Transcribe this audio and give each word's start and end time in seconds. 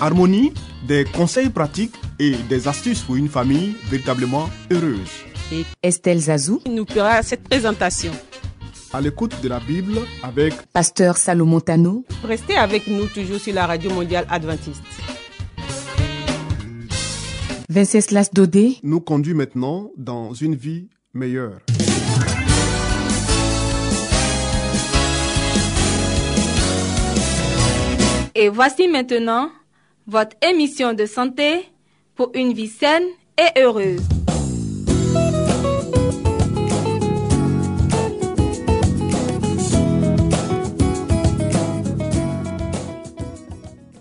Harmonie, 0.00 0.52
des 0.86 1.04
conseils 1.04 1.48
pratiques 1.48 1.94
et 2.18 2.32
des 2.48 2.68
astuces 2.68 3.00
pour 3.02 3.16
une 3.16 3.28
famille 3.28 3.74
véritablement 3.88 4.48
heureuse. 4.70 5.10
Estelle 5.82 6.18
Zazou, 6.18 6.60
il 6.66 6.74
nous 6.74 6.86
fera 6.86 7.22
cette 7.22 7.44
présentation. 7.44 8.12
À 8.92 9.00
l'écoute 9.00 9.34
de 9.42 9.48
la 9.48 9.58
Bible 9.60 9.98
avec 10.22 10.54
Pasteur 10.72 11.16
Salomon 11.16 11.60
Tano, 11.60 12.04
Restez 12.24 12.56
avec 12.56 12.86
nous 12.88 13.06
toujours 13.06 13.38
sur 13.38 13.54
la 13.54 13.66
radio 13.66 13.90
mondiale 13.90 14.26
adventiste. 14.30 14.82
Venceslas 17.68 18.30
Dodé, 18.32 18.78
nous 18.82 19.00
conduit 19.00 19.34
maintenant 19.34 19.90
dans 19.96 20.32
une 20.34 20.54
vie 20.54 20.88
meilleure. 21.14 21.58
Et 28.34 28.50
voici 28.50 28.86
maintenant 28.88 29.50
votre 30.06 30.36
émission 30.40 30.94
de 30.94 31.04
santé 31.04 31.68
pour 32.14 32.30
une 32.34 32.52
vie 32.52 32.68
saine 32.68 33.02
et 33.36 33.60
heureuse. 33.60 34.00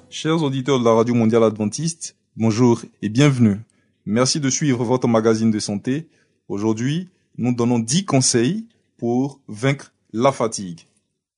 Chers 0.10 0.44
auditeurs 0.44 0.80
de 0.80 0.86
la 0.86 0.94
Radio 0.94 1.16
Mondiale 1.16 1.44
Adventiste, 1.44 2.16
bonjour 2.38 2.82
et 3.02 3.10
bienvenue. 3.10 3.58
Merci 4.06 4.40
de 4.40 4.50
suivre 4.52 4.84
votre 4.84 5.08
magazine 5.08 5.50
de 5.50 5.60
santé. 5.60 6.08
Aujourd'hui, 6.48 7.10
nous 7.40 7.54
donnons 7.54 7.80
10 7.80 8.06
conseils 8.06 8.68
pour 8.98 9.40
vaincre 9.48 9.92
la 10.14 10.32
fatigue. 10.32 10.82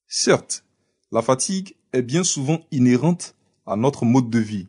Certes, 0.07 0.65
la 1.13 1.21
fatigue 1.21 1.75
est 1.93 2.01
bien 2.01 2.25
souvent 2.25 2.59
inhérente 2.71 3.33
à 3.67 3.75
notre 3.75 4.05
mode 4.05 4.29
de 4.29 4.39
vie. 4.39 4.67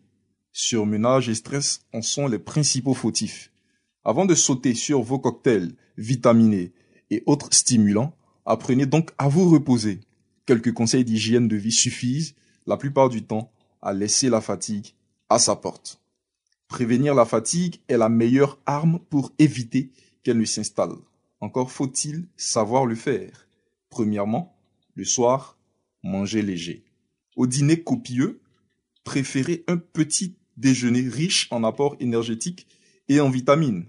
Surmenage 0.53 1.29
et 1.29 1.35
stress 1.35 1.83
en 1.95 2.03
sont 2.03 2.27
les 2.27 2.41
principaux 2.41 2.95
fautifs. 2.95 3.53
Avant 4.05 4.27
de 4.27 4.35
sauter 4.35 4.75
sur 4.75 5.03
vos 5.03 5.21
cocktails 5.21 5.73
vitaminés 5.97 6.73
et 7.11 7.23
autres 7.27 7.53
stimulants, 7.53 8.17
apprenez 8.45 8.87
donc 8.87 9.13
à 9.17 9.29
vous 9.29 9.49
reposer. 9.49 10.01
Quelques 10.47 10.73
conseils 10.73 11.05
d'hygiène 11.05 11.47
de 11.47 11.57
vie 11.57 11.73
suffisent, 11.73 12.35
la 12.67 12.77
plupart 12.77 13.09
du 13.09 13.23
temps, 13.23 13.53
à 13.83 13.93
laisser 13.93 14.29
la 14.29 14.41
fatigue 14.41 14.95
à 15.29 15.39
sa 15.39 15.55
porte. 15.55 16.01
Prévenir 16.67 17.15
la 17.15 17.25
fatigue 17.25 17.77
est 17.89 17.97
la 17.97 18.09
meilleure 18.09 18.59
arme 18.67 18.99
pour 19.11 19.33
éviter 19.39 19.93
qu'elle 20.25 20.39
ne 20.39 20.45
s'installe. 20.45 20.97
Encore 21.41 21.71
faut-il 21.71 22.27
savoir 22.37 22.85
le 22.85 22.97
faire. 22.97 23.47
Premièrement, 23.91 24.57
le 24.95 25.05
soir, 25.05 25.57
manger 26.03 26.43
léger. 26.43 26.85
Au 27.37 27.47
dîner 27.47 27.83
copieux, 27.83 28.41
préférez 29.09 29.65
un 29.69 29.79
petit 29.79 30.35
déjeuner 30.59 31.09
riche 31.09 31.49
en 31.51 31.65
apports 31.65 31.97
énergétiques 31.99 32.67
et 33.09 33.21
en 33.21 33.31
vitamines. 33.31 33.87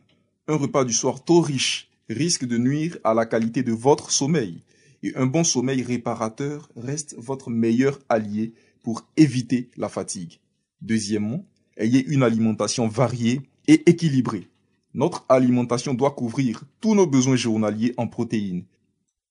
Un 0.47 0.55
repas 0.55 0.85
du 0.85 0.93
soir 0.93 1.25
trop 1.25 1.41
riche 1.41 1.89
risque 2.07 2.45
de 2.45 2.57
nuire 2.57 2.97
à 3.03 3.13
la 3.13 3.25
qualité 3.25 3.61
de 3.61 3.73
votre 3.73 4.11
sommeil. 4.11 4.63
Et 5.03 5.13
un 5.17 5.25
bon 5.25 5.43
sommeil 5.43 5.83
réparateur 5.83 6.69
reste 6.77 7.15
votre 7.17 7.49
meilleur 7.49 7.99
allié 8.07 8.53
pour 8.81 9.09
éviter 9.17 9.69
la 9.75 9.89
fatigue. 9.89 10.39
Deuxièmement, 10.81 11.45
ayez 11.75 12.05
une 12.05 12.23
alimentation 12.23 12.87
variée 12.87 13.41
et 13.67 13.89
équilibrée. 13.89 14.47
Notre 14.93 15.25
alimentation 15.27 15.93
doit 15.93 16.11
couvrir 16.11 16.63
tous 16.79 16.95
nos 16.95 17.07
besoins 17.07 17.35
journaliers 17.35 17.93
en 17.97 18.07
protéines, 18.07 18.63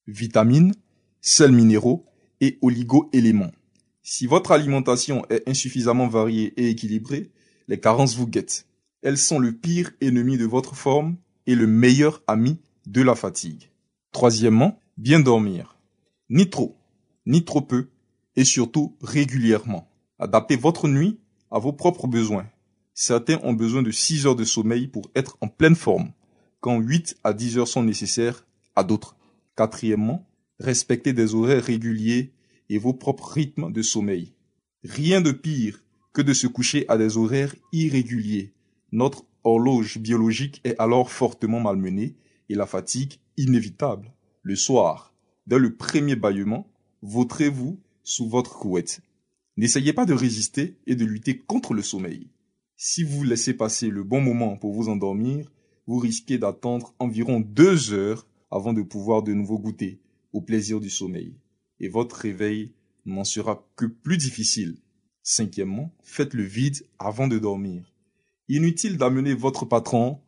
vitamines, 0.07 0.75
sels 1.23 1.53
minéraux 1.53 2.05
et 2.43 2.59
oligo-éléments. 2.61 3.53
Si 4.11 4.27
votre 4.27 4.53
alimentation 4.53 5.27
est 5.29 5.47
insuffisamment 5.47 6.09
variée 6.09 6.55
et 6.57 6.71
équilibrée, 6.71 7.31
les 7.69 7.79
carences 7.79 8.17
vous 8.17 8.27
guettent. 8.27 8.67
Elles 9.03 9.19
sont 9.19 9.39
le 9.39 9.53
pire 9.53 9.91
ennemi 10.01 10.39
de 10.39 10.47
votre 10.47 10.75
forme 10.75 11.19
et 11.47 11.55
le 11.55 11.67
meilleur 11.67 12.23
ami 12.27 12.59
de 12.87 13.03
la 13.03 13.15
fatigue. 13.15 13.71
Troisièmement, 14.11 14.81
bien 14.97 15.21
dormir. 15.21 15.77
Ni 16.31 16.49
trop, 16.49 16.79
ni 17.27 17.45
trop 17.45 17.61
peu, 17.61 17.91
et 18.35 18.45
surtout 18.45 18.97
régulièrement. 19.03 19.91
Adaptez 20.19 20.57
votre 20.57 20.89
nuit 20.89 21.21
à 21.51 21.59
vos 21.59 21.75
propres 21.75 22.07
besoins. 22.07 22.47
Certains 22.95 23.39
ont 23.43 23.53
besoin 23.53 23.83
de 23.83 23.91
6 23.91 24.27
heures 24.27 24.37
de 24.37 24.45
sommeil 24.45 24.89
pour 24.89 25.11
être 25.15 25.37
en 25.43 25.49
pleine 25.49 25.77
forme, 25.77 26.13
quand 26.61 26.81
8 26.81 27.19
à 27.25 27.35
10 27.35 27.59
heures 27.59 27.69
sont 27.69 27.83
nécessaires 27.83 28.47
à 28.75 28.85
d'autres. 28.85 29.17
Quatrièmement, 29.55 30.27
respectez 30.61 31.13
des 31.13 31.35
horaires 31.35 31.63
réguliers 31.63 32.33
et 32.69 32.79
vos 32.79 32.93
propres 32.93 33.33
rythmes 33.33 33.73
de 33.73 33.83
sommeil. 33.83 34.35
Rien 34.85 35.21
de 35.21 35.33
pire 35.33 35.83
que 36.13 36.23
de 36.23 36.33
se 36.33 36.47
coucher 36.47 36.85
à 36.89 36.99
des 36.99 37.17
horaires 37.17 37.55
irréguliers. 37.73 38.53
Notre 38.93 39.25
horloge 39.45 39.99
biologique 39.99 40.61
est 40.65 40.79
alors 40.79 41.11
fortement 41.11 41.61
malmenée 41.61 42.17
et 42.49 42.55
la 42.55 42.67
fatigue 42.67 43.15
inévitable. 43.37 44.13
Le 44.43 44.57
soir, 44.57 45.15
dès 45.47 45.59
le 45.59 45.77
premier 45.77 46.17
bâillement, 46.17 46.71
vautrez-vous 47.03 47.79
sous 48.03 48.29
votre 48.29 48.59
couette. 48.59 49.01
N'essayez 49.57 49.93
pas 49.93 50.07
de 50.07 50.15
résister 50.15 50.77
et 50.87 50.95
de 50.95 51.05
lutter 51.05 51.39
contre 51.39 51.75
le 51.75 51.83
sommeil. 51.83 52.29
Si 52.77 53.03
vous 53.03 53.25
laissez 53.25 53.55
passer 53.55 53.89
le 53.89 54.05
bon 54.05 54.21
moment 54.21 54.57
pour 54.57 54.73
vous 54.73 54.89
endormir, 54.89 55.51
vous 55.87 55.99
risquez 55.99 56.39
d'attendre 56.39 56.95
environ 56.99 57.41
deux 57.41 57.93
heures 57.93 58.27
avant 58.51 58.73
de 58.73 58.83
pouvoir 58.83 59.23
de 59.23 59.33
nouveau 59.33 59.59
goûter 59.59 60.01
au 60.33 60.41
plaisir 60.41 60.81
du 60.81 60.91
sommeil. 60.91 61.35
Et 61.81 61.89
votre 61.89 62.17
réveil 62.17 62.73
n'en 63.07 63.25
sera 63.25 63.67
que 63.77 63.87
plus 63.87 64.19
difficile. 64.19 64.79
Cinquièmement, 65.23 65.95
faites 66.03 66.35
le 66.35 66.43
vide 66.43 66.87
avant 66.99 67.29
de 67.29 67.39
dormir. 67.39 67.95
Inutile 68.49 68.97
d'amener 68.97 69.35
votre 69.35 69.65
patron, 69.65 70.21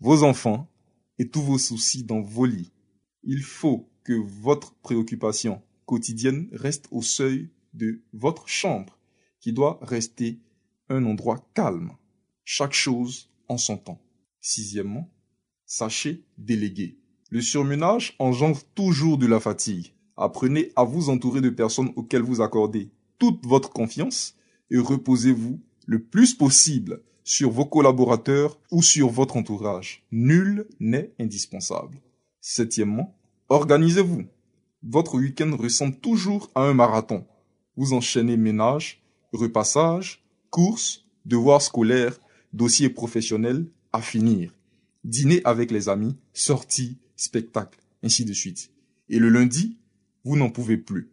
vos 0.00 0.22
enfants 0.22 0.70
et 1.18 1.28
tous 1.28 1.42
vos 1.42 1.58
soucis 1.58 2.04
dans 2.04 2.20
vos 2.20 2.46
lits. 2.46 2.72
Il 3.22 3.42
faut 3.42 3.90
que 4.04 4.14
votre 4.14 4.74
préoccupation 4.76 5.62
quotidienne 5.84 6.48
reste 6.52 6.86
au 6.90 7.02
seuil 7.02 7.50
de 7.74 8.02
votre 8.12 8.48
chambre, 8.48 8.98
qui 9.40 9.52
doit 9.52 9.78
rester 9.82 10.40
un 10.88 11.04
endroit 11.04 11.48
calme. 11.54 11.92
Chaque 12.44 12.72
chose 12.72 13.30
en 13.48 13.58
son 13.58 13.76
temps. 13.76 14.00
Sixièmement, 14.40 15.10
sachez 15.66 16.24
déléguer. 16.38 16.98
Le 17.30 17.40
surmenage 17.40 18.14
engendre 18.18 18.62
toujours 18.74 19.18
de 19.18 19.26
la 19.26 19.40
fatigue. 19.40 19.92
Apprenez 20.16 20.72
à 20.76 20.84
vous 20.84 21.10
entourer 21.10 21.40
de 21.40 21.50
personnes 21.50 21.92
auxquelles 21.96 22.22
vous 22.22 22.40
accordez 22.40 22.90
toute 23.18 23.44
votre 23.46 23.70
confiance 23.70 24.34
et 24.70 24.78
reposez-vous 24.78 25.60
le 25.86 26.02
plus 26.02 26.34
possible 26.34 27.02
sur 27.24 27.50
vos 27.50 27.66
collaborateurs 27.66 28.58
ou 28.70 28.82
sur 28.82 29.08
votre 29.08 29.36
entourage. 29.36 30.04
Nul 30.12 30.66
n'est 30.80 31.12
indispensable. 31.18 32.00
Septièmement, 32.40 33.16
organisez-vous. 33.48 34.24
Votre 34.82 35.16
week-end 35.16 35.56
ressemble 35.56 35.96
toujours 35.96 36.50
à 36.54 36.62
un 36.62 36.74
marathon. 36.74 37.26
Vous 37.76 37.92
enchaînez 37.92 38.36
ménage, 38.36 39.02
repassage, 39.32 40.24
courses, 40.50 41.04
devoirs 41.24 41.62
scolaires, 41.62 42.18
dossiers 42.52 42.88
professionnels 42.88 43.66
à 43.92 44.00
finir. 44.00 44.52
Dîner 45.04 45.40
avec 45.44 45.70
les 45.70 45.88
amis, 45.88 46.16
sorties, 46.32 46.98
spectacles, 47.16 47.80
ainsi 48.02 48.24
de 48.24 48.32
suite. 48.32 48.70
Et 49.08 49.18
le 49.18 49.28
lundi, 49.28 49.76
vous 50.26 50.36
n'en 50.36 50.50
pouvez 50.50 50.76
plus. 50.76 51.08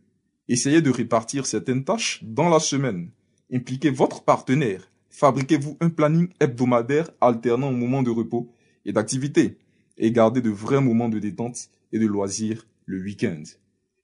Essayez 0.49 0.81
de 0.81 0.89
répartir 0.89 1.45
certaines 1.45 1.83
tâches 1.83 2.23
dans 2.23 2.49
la 2.49 2.59
semaine. 2.59 3.11
Impliquez 3.53 3.91
votre 3.91 4.23
partenaire. 4.23 4.89
Fabriquez-vous 5.11 5.77
un 5.81 5.89
planning 5.89 6.29
hebdomadaire 6.39 7.11
alternant 7.21 7.71
moments 7.71 8.01
de 8.01 8.09
repos 8.09 8.51
et 8.85 8.91
d'activité. 8.91 9.59
Et 9.99 10.11
gardez 10.11 10.41
de 10.41 10.49
vrais 10.49 10.81
moments 10.81 11.09
de 11.09 11.19
détente 11.19 11.69
et 11.91 11.99
de 11.99 12.07
loisirs 12.07 12.65
le 12.87 13.03
week-end. 13.03 13.43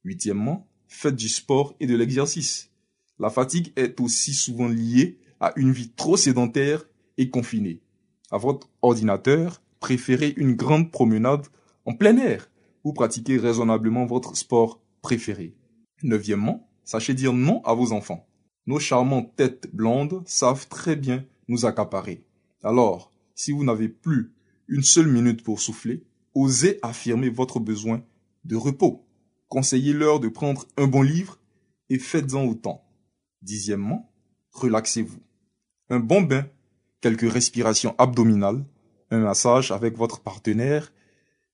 Huitièmement, 0.06 0.68
faites 0.88 1.16
du 1.16 1.28
sport 1.28 1.74
et 1.80 1.88
de 1.88 1.96
l'exercice. 1.96 2.70
La 3.18 3.32
fatigue 3.32 3.74
est 3.78 4.00
aussi 4.00 4.36
souvent 4.36 4.68
liée 4.68 5.18
à 5.40 5.54
une 5.56 5.72
vie 5.72 5.90
trop 5.90 6.18
sédentaire 6.18 6.86
et 7.18 7.32
confinée. 7.32 7.82
À 8.30 8.38
votre 8.38 8.70
ordinateur, 8.84 9.64
préférez 9.80 10.36
une 10.38 10.54
grande 10.54 10.92
promenade 10.92 11.48
en 11.86 11.96
plein 11.96 12.16
air 12.18 12.52
ou 12.84 12.94
pratiquez 12.94 13.38
raisonnablement 13.38 14.06
votre 14.06 14.38
sport 14.38 14.80
préféré. 15.02 15.56
Neuvièmement, 16.04 16.70
sachez 16.84 17.14
dire 17.14 17.34
non 17.34 17.62
à 17.64 17.74
vos 17.74 17.92
enfants. 17.92 18.28
Nos 18.66 18.80
charmantes 18.80 19.36
têtes 19.36 19.70
blondes 19.74 20.24
savent 20.26 20.68
très 20.68 20.96
bien 20.96 21.26
nous 21.48 21.66
accaparer. 21.66 22.24
Alors, 22.64 23.12
si 23.36 23.52
vous 23.52 23.64
n'avez 23.64 23.90
plus 23.90 24.34
une 24.68 24.84
seule 24.84 25.08
minute 25.08 25.44
pour 25.44 25.60
souffler, 25.60 26.04
osez 26.34 26.80
affirmer 26.82 27.30
votre 27.30 27.60
besoin 27.60 28.04
de 28.46 28.56
repos. 28.56 29.06
Conseillez-leur 29.48 30.20
de 30.20 30.28
prendre 30.28 30.66
un 30.78 30.88
bon 30.88 31.02
livre 31.02 31.40
et 31.90 31.98
faites-en 31.98 32.46
autant. 32.46 32.86
Dixièmement, 33.42 34.12
relaxez-vous. 34.52 35.22
Un 35.90 36.00
bon 36.00 36.22
bain, 36.22 36.46
quelques 37.02 37.32
respirations 37.32 37.96
abdominales, 37.98 38.64
un 39.10 39.20
massage 39.20 39.72
avec 39.72 39.98
votre 39.98 40.22
partenaire 40.22 40.94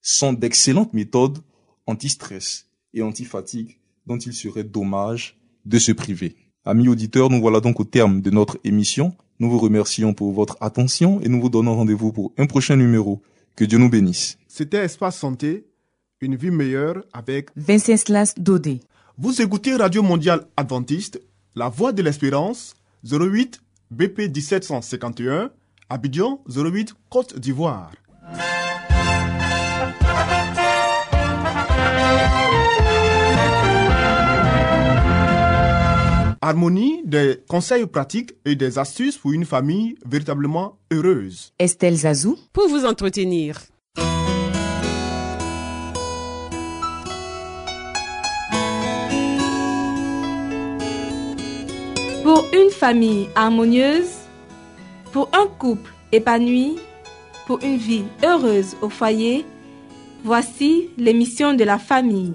sont 0.02 0.32
d'excellentes 0.32 0.92
méthodes 0.92 1.38
anti-stress 1.86 2.68
et 2.96 3.02
anti-fatigue 3.02 3.78
dont 4.06 4.18
il 4.18 4.32
serait 4.32 4.64
dommage 4.64 5.36
de 5.64 5.78
se 5.78 5.92
priver. 5.92 6.34
Amis 6.64 6.88
auditeurs, 6.88 7.30
nous 7.30 7.40
voilà 7.40 7.60
donc 7.60 7.78
au 7.78 7.84
terme 7.84 8.20
de 8.20 8.30
notre 8.30 8.58
émission. 8.64 9.14
Nous 9.38 9.50
vous 9.50 9.58
remercions 9.58 10.14
pour 10.14 10.32
votre 10.32 10.56
attention 10.60 11.20
et 11.20 11.28
nous 11.28 11.40
vous 11.40 11.48
donnons 11.48 11.76
rendez-vous 11.76 12.12
pour 12.12 12.32
un 12.38 12.46
prochain 12.46 12.76
numéro. 12.76 13.22
Que 13.54 13.64
Dieu 13.64 13.78
nous 13.78 13.88
bénisse. 13.88 14.38
C'était 14.48 14.84
Espace 14.84 15.18
Santé, 15.18 15.66
une 16.20 16.36
vie 16.36 16.50
meilleure 16.50 17.04
avec 17.12 17.50
Venceslas 17.56 18.34
Dodé. 18.36 18.80
Vous 19.18 19.40
écoutez 19.40 19.76
Radio 19.76 20.02
Mondiale 20.02 20.46
Adventiste, 20.56 21.20
La 21.54 21.68
Voix 21.68 21.92
de 21.92 22.02
l'Espérance, 22.02 22.74
08 23.10 23.60
BP 23.90 24.34
1751, 24.34 25.50
Abidjan 25.88 26.42
08 26.48 26.94
Côte 27.08 27.38
d'Ivoire. 27.38 27.92
Harmonie, 36.46 37.02
des 37.04 37.40
conseils 37.48 37.86
pratiques 37.86 38.34
et 38.44 38.54
des 38.54 38.78
astuces 38.78 39.18
pour 39.18 39.32
une 39.32 39.44
famille 39.44 39.96
véritablement 40.08 40.78
heureuse. 40.92 41.52
Estelle 41.58 41.96
Zazou. 41.96 42.38
Pour 42.52 42.68
vous 42.68 42.84
entretenir. 42.84 43.58
Pour 52.22 52.46
une 52.52 52.70
famille 52.70 53.28
harmonieuse, 53.34 54.14
pour 55.10 55.28
un 55.32 55.48
couple 55.48 55.90
épanoui, 56.12 56.76
pour 57.48 57.58
une 57.64 57.76
vie 57.76 58.04
heureuse 58.24 58.76
au 58.82 58.88
foyer, 58.88 59.44
voici 60.22 60.90
l'émission 60.96 61.54
de 61.54 61.64
la 61.64 61.78
famille. 61.80 62.34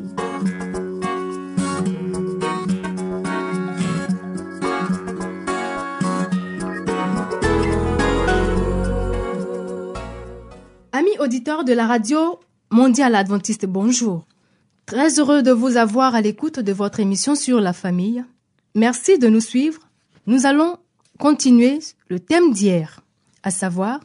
Amis 11.11 11.19
auditeurs 11.19 11.63
de 11.63 11.73
la 11.73 11.87
radio 11.87 12.39
mondiale 12.69 13.15
adventiste, 13.15 13.65
bonjour. 13.65 14.25
Très 14.85 15.19
heureux 15.19 15.41
de 15.41 15.51
vous 15.51 15.77
avoir 15.77 16.15
à 16.15 16.21
l'écoute 16.21 16.59
de 16.59 16.71
votre 16.71 16.99
émission 16.99 17.35
sur 17.35 17.59
la 17.59 17.73
famille. 17.73 18.23
Merci 18.75 19.17
de 19.17 19.27
nous 19.27 19.41
suivre. 19.41 19.81
Nous 20.27 20.45
allons 20.45 20.77
continuer 21.17 21.79
le 22.07 22.19
thème 22.19 22.53
d'hier, 22.53 23.01
à 23.43 23.51
savoir 23.51 23.99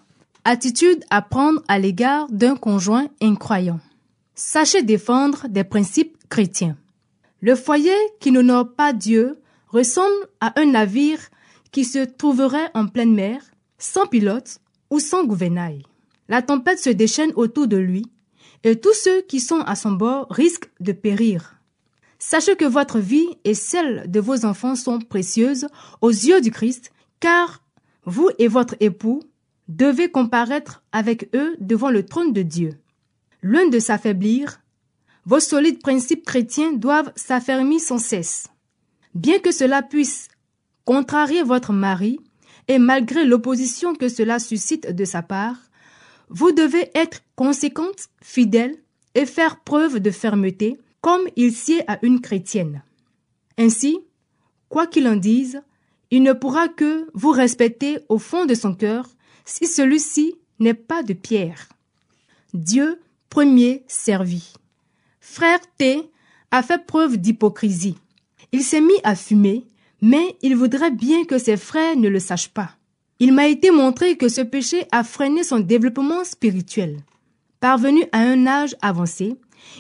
attitude 0.44 1.05
à 1.11 1.23
prendre 1.23 1.62
à 1.69 1.79
l'égard 1.79 2.29
d'un 2.31 2.56
conjoint 2.56 3.09
incroyant. 3.20 3.81
Sachez 4.35 4.82
défendre 4.82 5.47
des 5.49 5.64
principes 5.64 6.17
chrétiens. 6.29 6.76
Le 7.41 7.55
foyer 7.55 7.97
qui 8.20 8.32
n'honore 8.32 8.73
pas 8.75 8.93
Dieu 8.93 9.38
ressemble 9.69 10.29
à 10.41 10.59
un 10.59 10.67
navire 10.67 11.20
qui 11.73 11.85
se 11.85 12.05
trouverait 12.05 12.70
en 12.75 12.87
pleine 12.87 13.14
mer, 13.14 13.43
sans 13.79 14.06
pilote 14.06 14.61
ou 14.91 14.99
sans 14.99 15.25
gouvernail. 15.25 15.82
La 16.28 16.43
tempête 16.43 16.78
se 16.78 16.90
déchaîne 16.90 17.32
autour 17.37 17.69
de 17.69 17.76
lui, 17.76 18.06
et 18.64 18.81
tous 18.81 18.94
ceux 18.94 19.23
qui 19.23 19.40
sont 19.40 19.61
à 19.61 19.76
son 19.76 19.93
bord 19.93 20.26
risquent 20.31 20.70
de 20.81 20.93
périr. 20.93 21.61
Sachez 22.19 22.56
que 22.56 22.64
votre 22.64 22.99
vie 22.99 23.28
et 23.44 23.55
celle 23.55 24.11
de 24.11 24.20
vos 24.20 24.44
enfants 24.44 24.75
sont 24.75 24.99
précieuses 24.99 25.67
aux 26.00 26.11
yeux 26.11 26.40
du 26.40 26.50
Christ, 26.50 26.90
car 27.20 27.62
vous 28.05 28.31
et 28.38 28.49
votre 28.49 28.75
époux 28.81 29.23
devez 29.69 30.11
comparaître 30.11 30.82
avec 30.93 31.28
eux 31.34 31.56
devant 31.61 31.90
le 31.90 32.05
trône 32.05 32.32
de 32.32 32.43
Dieu. 32.43 32.78
L'un 33.43 33.69
de 33.69 33.78
s'affaiblir, 33.78 34.61
vos 35.25 35.40
solides 35.40 35.81
principes 35.81 36.25
chrétiens 36.25 36.73
doivent 36.73 37.12
s'affermir 37.17 37.81
sans 37.81 37.99
cesse. 37.99 38.49
Bien 39.14 39.38
que 39.38 39.52
cela 39.52 39.82
puisse 39.82 40.28
contrarier 40.84 41.43
votre 41.43 41.73
mari, 41.73 42.20
et 42.69 42.78
malgré 42.78 43.25
l'opposition 43.25 43.94
que 43.94 44.08
cela 44.08 44.38
suscite 44.38 44.93
de 44.93 45.05
sa 45.05 45.23
part, 45.23 45.56
vous 46.28 46.52
devez 46.52 46.90
être 46.94 47.23
conséquente, 47.34 48.08
fidèle 48.23 48.76
et 49.14 49.26
faire 49.26 49.61
preuve 49.61 50.00
de 50.00 50.11
fermeté, 50.11 50.78
comme 51.00 51.23
il 51.37 51.52
sied 51.52 51.82
à 51.87 51.99
une 52.02 52.20
chrétienne. 52.20 52.82
Ainsi, 53.58 53.99
quoi 54.69 54.87
qu'il 54.87 55.08
en 55.08 55.17
dise, 55.17 55.62
il 56.11 56.23
ne 56.23 56.32
pourra 56.32 56.69
que 56.69 57.08
vous 57.14 57.31
respecter 57.31 57.99
au 58.08 58.19
fond 58.19 58.44
de 58.44 58.55
son 58.55 58.75
cœur 58.75 59.08
si 59.44 59.67
celui-ci 59.67 60.37
n'est 60.58 60.75
pas 60.75 61.02
de 61.02 61.12
pierre. 61.12 61.69
Dieu 62.55 63.00
premier 63.31 63.84
servi. 63.87 64.52
Frère 65.20 65.61
T 65.78 66.11
a 66.50 66.62
fait 66.62 66.84
preuve 66.87 67.17
d'hypocrisie. 67.17 67.96
Il 68.52 68.62
s'est 68.62 68.81
mis 68.81 68.99
à 69.02 69.17
fumer, 69.17 69.67
mais 70.00 70.37
il 70.43 70.56
voudrait 70.56 70.90
bien 70.90 71.25
que 71.25 71.38
ses 71.38 71.56
frères 71.56 71.96
ne 71.96 72.08
le 72.08 72.20
sachent 72.20 72.50
pas. 72.50 72.75
Il 73.19 73.33
m'a 73.33 73.47
été 73.47 73.71
montré 73.71 74.17
que 74.17 74.29
ce 74.29 74.43
péché 74.43 74.87
a 74.93 75.03
freiné 75.03 75.43
son 75.43 75.61
développement 75.61 76.25
spirituel. 76.25 76.99
Parvenu 77.61 78.05
à 78.13 78.19
un 78.19 78.47
âge 78.47 78.77
avancé, 78.83 79.37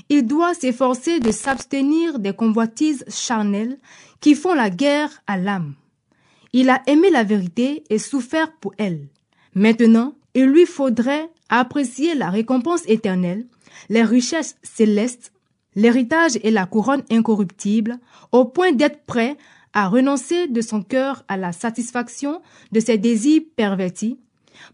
il 0.08 0.26
doit 0.26 0.54
s'efforcer 0.54 1.20
de 1.20 1.30
s'abstenir 1.30 2.18
des 2.18 2.32
convoitises 2.32 3.04
charnelles 3.08 3.78
qui 4.20 4.34
font 4.34 4.54
la 4.54 4.70
guerre 4.70 5.10
à 5.26 5.36
l'âme. 5.36 5.74
Il 6.52 6.70
a 6.70 6.82
aimé 6.86 7.10
la 7.10 7.24
vérité 7.24 7.84
et 7.90 7.98
souffert 7.98 8.52
pour 8.52 8.72
elle. 8.78 9.08
Maintenant, 9.54 10.14
il 10.34 10.46
lui 10.46 10.64
faudrait 10.64 11.30
apprécier 11.48 12.14
la 12.14 12.30
récompense 12.30 12.82
éternelle, 12.86 13.46
les 13.90 14.02
richesses 14.02 14.56
célestes, 14.62 15.32
l'héritage 15.74 16.38
et 16.42 16.50
la 16.50 16.66
couronne 16.66 17.04
incorruptible, 17.10 17.98
au 18.32 18.46
point 18.46 18.72
d'être 18.72 19.04
prêt 19.04 19.36
à 19.76 19.88
renoncer 19.88 20.48
de 20.48 20.62
son 20.62 20.80
cœur 20.82 21.22
à 21.28 21.36
la 21.36 21.52
satisfaction 21.52 22.40
de 22.72 22.80
ses 22.80 22.96
désirs 22.96 23.42
pervertis, 23.56 24.18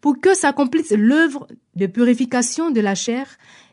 pour 0.00 0.20
que 0.20 0.32
s'accomplisse 0.32 0.92
l'œuvre 0.92 1.48
de 1.74 1.86
purification 1.86 2.70
de 2.70 2.80
la 2.80 2.94
chair 2.94 3.26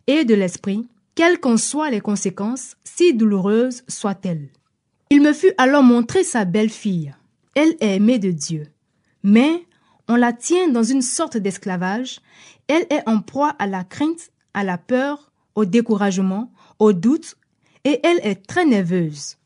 et 0.07 0.25
de 0.25 0.33
l'esprit, 0.33 0.87
quelles 1.13 1.39
qu'en 1.39 1.57
soient 1.57 1.91
les 1.91 2.01
conséquences, 2.01 2.77
si 2.83 3.13
douloureuses 3.13 3.83
soient-elles. 3.87 4.49
Il 5.11 5.21
me 5.21 5.31
fut 5.31 5.53
alors 5.59 5.83
montré 5.83 6.23
sa 6.23 6.45
belle-fille. 6.45 7.13
Elle 7.53 7.75
est 7.79 7.97
aimée 7.97 8.17
de 8.17 8.31
Dieu. 8.31 8.65
Mais 9.21 9.67
on 10.07 10.15
la 10.15 10.33
tient 10.33 10.67
dans 10.69 10.81
une 10.81 11.03
sorte 11.03 11.37
d'esclavage. 11.37 12.21
Elle 12.67 12.87
est 12.89 13.07
en 13.07 13.21
proie 13.21 13.55
à 13.59 13.67
la 13.67 13.83
crainte, 13.83 14.31
à 14.55 14.63
la 14.63 14.79
peur, 14.79 15.31
au 15.53 15.65
découragement, 15.65 16.51
au 16.79 16.91
doute, 16.91 17.35
et 17.83 17.99
elle 18.03 18.19
est 18.23 18.47
très 18.47 18.65
nerveuse. 18.65 19.38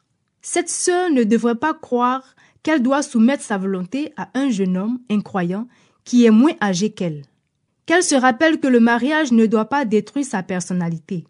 Cette 0.45 0.69
sœur 0.69 1.09
ne 1.09 1.23
devrait 1.23 1.55
pas 1.55 1.73
croire 1.73 2.35
qu'elle 2.63 2.83
doit 2.83 3.01
soumettre 3.01 3.43
sa 3.43 3.57
volonté 3.57 4.13
à 4.17 4.29
un 4.35 4.49
jeune 4.49 4.77
homme 4.77 4.99
incroyant 5.09 5.67
qui 6.03 6.25
est 6.25 6.31
moins 6.31 6.53
âgé 6.61 6.91
qu'elle. 6.91 7.23
Qu'elle 7.85 8.03
se 8.03 8.15
rappelle 8.15 8.59
que 8.59 8.67
le 8.67 8.81
mariage 8.81 9.31
ne 9.31 9.45
doit 9.45 9.69
pas 9.69 9.85
détruire 9.85 10.25
sa 10.25 10.43
personnalité. 10.43 11.25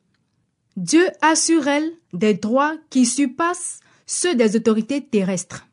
Dieu 0.77 1.05
a 1.21 1.35
sur 1.35 1.67
elle 1.67 1.91
des 2.11 2.33
droits 2.33 2.75
qui 2.89 3.05
surpassent 3.05 3.81
ceux 4.07 4.33
des 4.33 4.55
autorités 4.55 5.01
terrestres. 5.01 5.67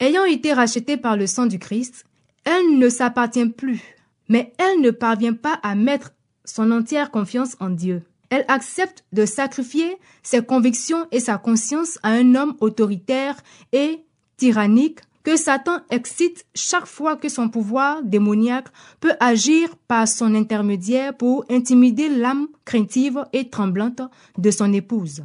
Ayant 0.00 0.24
été 0.24 0.52
rachetée 0.52 0.96
par 0.96 1.16
le 1.16 1.28
sang 1.28 1.46
du 1.46 1.60
Christ, 1.60 2.04
elle 2.44 2.76
ne 2.76 2.88
s'appartient 2.88 3.46
plus, 3.46 3.80
mais 4.28 4.52
elle 4.58 4.80
ne 4.80 4.90
parvient 4.90 5.34
pas 5.34 5.60
à 5.62 5.76
mettre 5.76 6.12
son 6.44 6.72
entière 6.72 7.12
confiance 7.12 7.56
en 7.60 7.70
Dieu. 7.70 8.02
Elle 8.30 8.44
accepte 8.48 9.04
de 9.12 9.26
sacrifier 9.26 9.96
ses 10.22 10.42
convictions 10.42 11.06
et 11.10 11.20
sa 11.20 11.36
conscience 11.36 11.98
à 12.02 12.10
un 12.10 12.34
homme 12.34 12.56
autoritaire 12.60 13.36
et 13.72 14.04
tyrannique 14.36 15.00
que 15.22 15.36
Satan 15.36 15.80
excite 15.90 16.46
chaque 16.54 16.86
fois 16.86 17.16
que 17.16 17.28
son 17.28 17.48
pouvoir 17.48 18.02
démoniaque 18.02 18.68
peut 19.00 19.14
agir 19.20 19.76
par 19.88 20.08
son 20.08 20.34
intermédiaire 20.34 21.14
pour 21.16 21.44
intimider 21.50 22.08
l'âme 22.08 22.46
craintive 22.64 23.24
et 23.32 23.50
tremblante 23.50 24.00
de 24.38 24.50
son 24.50 24.72
épouse. 24.72 25.24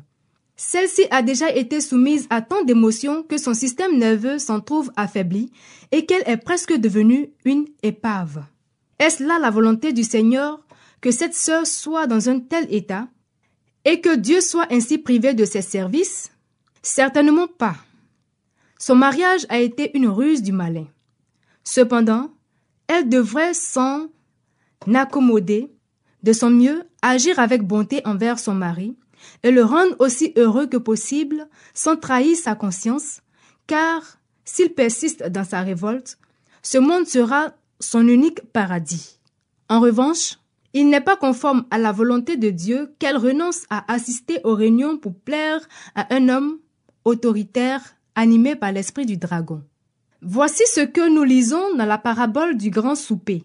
Celle-ci 0.57 1.03
a 1.11 1.21
déjà 1.21 1.53
été 1.53 1.81
soumise 1.81 2.27
à 2.29 2.41
tant 2.41 2.63
d'émotions 2.63 3.23
que 3.23 3.37
son 3.37 3.53
système 3.53 3.97
nerveux 3.97 4.39
s'en 4.39 4.61
trouve 4.61 4.91
affaibli 4.95 5.51
et 5.91 6.05
qu'elle 6.05 6.23
est 6.25 6.37
presque 6.37 6.73
devenue 6.73 7.29
une 7.43 7.65
épave. 7.83 8.43
Est-ce 8.99 9.23
là 9.23 9.37
la 9.39 9.49
volonté 9.49 9.91
du 9.91 10.03
Seigneur 10.03 10.64
que 11.01 11.11
cette 11.11 11.35
sœur 11.35 11.67
soit 11.67 12.07
dans 12.07 12.29
un 12.29 12.39
tel 12.39 12.65
état 12.73 13.07
et 13.83 14.01
que 14.01 14.15
Dieu 14.15 14.41
soit 14.41 14.71
ainsi 14.71 14.97
privé 14.97 15.33
de 15.33 15.45
ses 15.45 15.61
services? 15.61 16.31
Certainement 16.81 17.47
pas. 17.47 17.77
Son 18.79 18.95
mariage 18.95 19.45
a 19.49 19.59
été 19.59 19.95
une 19.97 20.07
ruse 20.07 20.41
du 20.41 20.51
malin. 20.51 20.87
Cependant, 21.63 22.31
elle 22.87 23.09
devrait 23.09 23.53
s'en 23.53 24.07
n'accommoder, 24.85 25.71
de 26.23 26.33
son 26.33 26.49
mieux, 26.49 26.83
agir 27.01 27.39
avec 27.39 27.63
bonté 27.63 28.01
envers 28.05 28.39
son 28.39 28.53
mari, 28.53 28.95
et 29.43 29.51
le 29.51 29.63
rendre 29.63 29.95
aussi 29.99 30.33
heureux 30.35 30.67
que 30.67 30.77
possible 30.77 31.47
sans 31.73 31.95
trahir 31.95 32.35
sa 32.37 32.55
conscience, 32.55 33.21
car 33.67 34.19
s'il 34.43 34.73
persiste 34.73 35.23
dans 35.23 35.43
sa 35.43 35.61
révolte, 35.61 36.17
ce 36.61 36.77
monde 36.77 37.07
sera 37.07 37.53
son 37.79 38.07
unique 38.07 38.41
paradis. 38.51 39.19
En 39.69 39.79
revanche, 39.79 40.37
il 40.75 40.89
n'est 40.89 41.01
pas 41.01 41.15
conforme 41.15 41.65
à 41.71 41.77
la 41.77 41.93
volonté 41.93 42.35
de 42.35 42.49
Dieu 42.49 42.93
qu'elle 42.99 43.15
renonce 43.15 43.63
à 43.69 43.91
assister 43.91 44.41
aux 44.43 44.55
réunions 44.55 44.97
pour 44.97 45.15
plaire 45.15 45.65
à 45.95 46.13
un 46.13 46.27
homme 46.27 46.59
autoritaire 47.05 47.95
animé 48.13 48.57
par 48.57 48.73
l'esprit 48.73 49.05
du 49.05 49.15
dragon. 49.15 49.63
Voici 50.21 50.63
ce 50.67 50.81
que 50.81 51.09
nous 51.09 51.23
lisons 51.23 51.75
dans 51.75 51.85
la 51.85 51.97
parabole 51.97 52.57
du 52.57 52.71
grand 52.71 52.95
souper. 52.95 53.41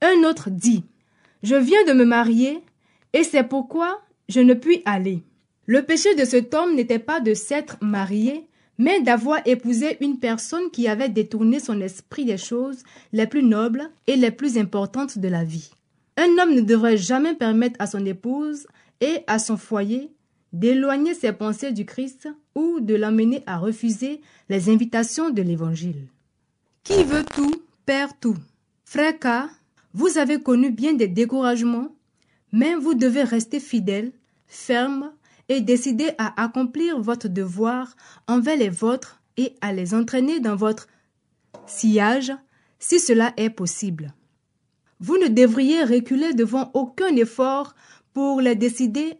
Un 0.00 0.26
autre 0.26 0.48
dit 0.48 0.84
Je 1.42 1.54
viens 1.54 1.84
de 1.84 1.92
me 1.92 2.06
marier, 2.06 2.62
et 3.12 3.24
c'est 3.24 3.44
pourquoi 3.44 4.00
je 4.30 4.40
ne 4.40 4.54
puis 4.54 4.80
aller. 4.86 5.22
Le 5.66 5.82
péché 5.82 6.14
de 6.14 6.24
cet 6.24 6.54
homme 6.54 6.76
n'était 6.76 6.98
pas 6.98 7.20
de 7.20 7.34
s'être 7.34 7.76
marié, 7.82 8.48
mais 8.78 9.02
d'avoir 9.02 9.40
épousé 9.44 9.98
une 10.00 10.18
personne 10.18 10.70
qui 10.70 10.88
avait 10.88 11.10
détourné 11.10 11.60
son 11.60 11.82
esprit 11.82 12.24
des 12.24 12.38
choses 12.38 12.84
les 13.12 13.26
plus 13.26 13.42
nobles 13.42 13.90
et 14.06 14.16
les 14.16 14.30
plus 14.30 14.56
importantes 14.56 15.18
de 15.18 15.28
la 15.28 15.44
vie. 15.44 15.70
Un 16.16 16.38
homme 16.38 16.54
ne 16.54 16.60
devrait 16.60 16.96
jamais 16.96 17.34
permettre 17.34 17.76
à 17.80 17.86
son 17.86 18.04
épouse 18.06 18.66
et 19.00 19.24
à 19.26 19.38
son 19.38 19.56
foyer 19.56 20.10
d'éloigner 20.52 21.14
ses 21.14 21.32
pensées 21.32 21.72
du 21.72 21.84
Christ 21.84 22.28
ou 22.54 22.78
de 22.80 22.94
l'amener 22.94 23.42
à 23.46 23.58
refuser 23.58 24.20
les 24.48 24.70
invitations 24.70 25.30
de 25.30 25.42
l'Évangile. 25.42 26.06
Qui 26.84 27.02
veut 27.02 27.24
tout, 27.34 27.52
perd 27.84 28.12
tout. 28.20 28.36
Frère 28.84 29.18
K, 29.18 29.50
vous 29.92 30.16
avez 30.16 30.40
connu 30.40 30.70
bien 30.70 30.94
des 30.94 31.08
découragements, 31.08 31.88
mais 32.52 32.76
vous 32.76 32.94
devez 32.94 33.24
rester 33.24 33.58
fidèle, 33.58 34.12
ferme 34.46 35.12
et 35.48 35.60
décider 35.60 36.12
à 36.18 36.40
accomplir 36.42 37.00
votre 37.00 37.28
devoir 37.28 37.96
envers 38.28 38.56
les 38.56 38.68
vôtres 38.68 39.20
et 39.36 39.54
à 39.60 39.72
les 39.72 39.92
entraîner 39.92 40.38
dans 40.38 40.56
votre 40.56 40.86
sillage 41.66 42.32
si 42.78 43.00
cela 43.00 43.32
est 43.36 43.50
possible. 43.50 44.14
Vous 45.00 45.18
ne 45.18 45.28
devriez 45.28 45.84
reculer 45.84 46.34
devant 46.34 46.70
aucun 46.74 47.14
effort 47.16 47.74
pour 48.12 48.40
les 48.40 48.54
décider 48.54 49.14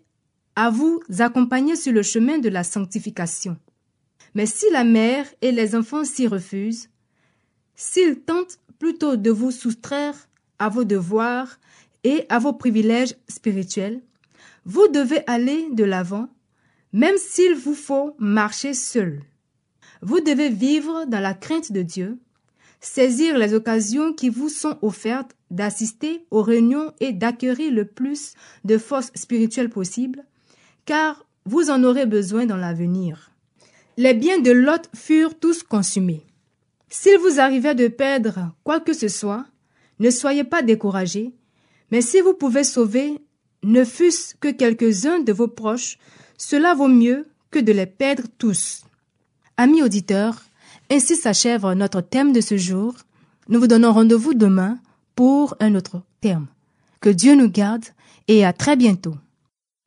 à 0.57 0.71
vous 0.71 1.01
accompagner 1.19 1.77
sur 1.77 1.93
le 1.93 2.03
chemin 2.03 2.39
de 2.39 2.49
la 2.49 2.63
sanctification. 2.65 3.57
Mais 4.35 4.47
si 4.47 4.67
la 4.73 4.85
mère 4.85 5.27
et 5.43 5.53
les 5.53 5.75
enfants 5.75 6.05
s'y 6.05 6.27
refusent, 6.27 6.89
s'ils 7.75 8.21
tentent 8.21 8.59
plutôt 8.79 9.17
de 9.17 9.31
vous 9.31 9.51
soustraire 9.51 10.15
à 10.59 10.69
vos 10.69 10.85
devoirs 10.85 11.59
et 12.05 12.27
à 12.29 12.39
vos 12.39 12.53
privilèges 12.53 13.15
spirituels, 13.29 14.01
vous 14.65 14.89
devez 14.89 15.23
aller 15.27 15.69
de 15.73 15.85
l'avant, 15.85 16.29
même 16.93 17.17
s'il 17.17 17.55
vous 17.55 17.75
faut 17.75 18.15
marcher 18.19 18.75
seul. 18.75 19.23
Vous 20.03 20.21
devez 20.21 20.51
vivre 20.51 21.05
dans 21.07 21.21
la 21.21 21.35
crainte 21.35 21.73
de 21.73 21.83
Dieu, 21.83 22.19
saisir 22.85 23.39
les 23.39 23.55
occasions 23.55 24.13
qui 24.13 24.29
vous 24.29 24.49
sont 24.49 24.79
offertes 24.83 25.35
d'assister 25.51 26.25
aux 26.31 26.43
réunions 26.43 26.93
et 27.01 27.13
d'acquérir 27.13 27.73
le 27.73 27.87
plus 27.87 28.35
de 28.65 28.77
force 28.79 29.11
spirituelle 29.15 29.71
possible, 29.71 30.25
car 30.85 31.25
vous 31.47 31.71
en 31.71 31.83
aurez 31.83 32.07
besoin 32.07 32.47
dans 32.47 32.57
l'avenir. 32.57 33.31
Les 33.97 34.15
biens 34.15 34.41
de 34.41 34.51
Lot 34.51 34.91
furent 34.95 35.39
tous 35.39 35.63
consumés. 35.63 36.27
S'il 36.89 37.19
vous 37.19 37.41
arrivait 37.41 37.75
de 37.75 37.89
perdre 37.89 38.55
quoi 38.65 38.81
que 38.81 38.93
ce 38.93 39.09
soit, 39.09 39.47
ne 39.99 40.11
soyez 40.11 40.45
pas 40.45 40.63
découragés, 40.63 41.33
mais 41.91 42.03
si 42.03 42.21
vous 42.21 42.35
pouvez 42.35 42.65
sauver 42.65 43.19
ne 43.63 43.85
fût-ce 43.85 44.35
que 44.35 44.51
quelques-uns 44.51 45.21
de 45.21 45.33
vos 45.33 45.49
proches, 45.49 45.99
cela 46.37 46.75
vaut 46.75 46.89
mieux 46.89 47.27
que 47.51 47.59
de 47.59 47.73
les 47.73 47.87
perdre 47.87 48.25
tous. 48.37 48.83
Amis 49.57 49.83
auditeurs, 49.83 50.43
ainsi 50.95 51.17
s'achève 51.17 51.67
notre 51.73 52.01
thème 52.01 52.33
de 52.33 52.41
ce 52.41 52.57
jour. 52.57 52.95
Nous 53.49 53.59
vous 53.59 53.67
donnons 53.67 53.93
rendez-vous 53.93 54.33
demain 54.33 54.79
pour 55.17 55.57
un 55.59 55.75
autre 55.75 56.03
thème. 56.21 56.47
Que 57.01 57.11
Dieu 57.11 57.35
nous 57.35 57.51
garde 57.51 57.85
et 58.29 58.45
à 58.45 58.53
très 58.53 58.77
bientôt. 58.77 59.17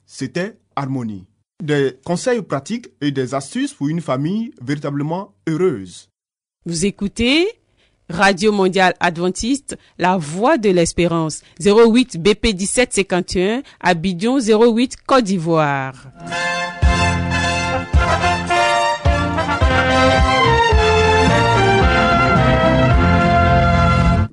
C'était 0.05 0.57
Harmonie. 0.75 1.25
Des 1.63 1.97
conseils 2.05 2.41
pratiques 2.41 2.89
et 2.99 3.11
des 3.11 3.33
astuces 3.33 3.73
pour 3.73 3.87
une 3.87 4.01
famille 4.01 4.51
véritablement 4.61 5.33
heureuse. 5.47 6.09
Vous 6.65 6.85
écoutez 6.85 7.47
Radio 8.09 8.51
Mondiale 8.51 8.93
Adventiste, 8.99 9.77
La 9.97 10.17
Voix 10.17 10.57
de 10.57 10.69
l'Espérance, 10.69 11.41
08 11.61 12.21
BP 12.21 12.53
1751, 12.53 13.63
Abidjan 13.79 14.39
08 14.39 14.97
Côte 15.05 15.23
d'Ivoire. 15.23 16.07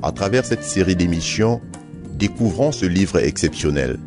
À 0.00 0.12
travers 0.12 0.46
cette 0.46 0.62
série 0.62 0.94
d'émissions, 0.94 1.60
découvrons 2.14 2.70
ce 2.70 2.86
livre 2.86 3.18
exceptionnel. 3.18 3.98